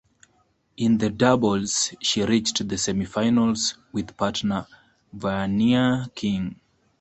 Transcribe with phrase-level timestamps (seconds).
[0.77, 4.65] In the doubles she reached the semifinals with partner
[5.13, 6.59] Vania King.